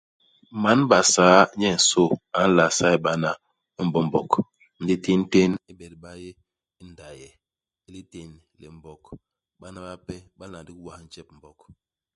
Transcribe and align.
Man 0.63 0.79
Basaa 0.89 1.39
nyensô 1.59 2.03
a 2.39 2.41
nla 2.47 2.65
saybana 2.77 3.31
Mbombog, 3.85 4.31
ndi 4.81 4.95
téntén 5.03 5.51
ibet 5.71 5.93
ba 6.03 6.11
yé 6.21 6.29
i 6.81 6.83
ndaye, 6.91 7.29
i 7.87 7.89
litén 7.93 8.29
li 8.59 8.67
Mbog. 8.75 9.03
Bana 9.61 9.79
bape 9.85 10.15
ba 10.37 10.45
nla 10.47 10.59
ndigi 10.61 10.81
was 10.87 10.99
ntjep 11.03 11.27
u 11.31 11.35
Mbog. 11.37 11.59